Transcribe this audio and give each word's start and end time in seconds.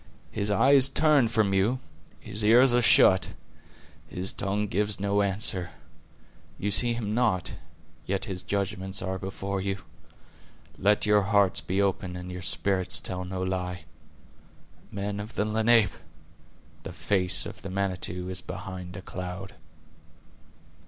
His 0.31 0.49
eye 0.49 0.71
is 0.71 0.89
turned 0.89 1.29
from 1.29 1.53
you; 1.53 1.77
His 2.19 2.43
ears 2.43 2.73
are 2.73 2.81
shut; 2.81 3.35
His 4.07 4.33
tongue 4.33 4.65
gives 4.65 4.99
no 4.99 5.21
answer. 5.21 5.69
You 6.57 6.71
see 6.71 6.93
him 6.95 7.13
not; 7.13 7.53
yet 8.07 8.25
His 8.25 8.41
judgments 8.41 9.03
are 9.03 9.19
before 9.19 9.61
you. 9.61 9.83
Let 10.79 11.05
your 11.05 11.21
hearts 11.21 11.61
be 11.61 11.79
open 11.83 12.15
and 12.15 12.31
your 12.31 12.41
spirits 12.41 12.99
tell 12.99 13.23
no 13.23 13.43
lie. 13.43 13.83
Men 14.91 15.19
of 15.19 15.35
the 15.35 15.45
Lenape! 15.45 15.91
the 16.81 16.93
face 16.93 17.45
of 17.45 17.61
the 17.61 17.69
Manitou 17.69 18.27
is 18.27 18.41
behind 18.41 18.97
a 18.97 19.03
cloud." 19.03 19.53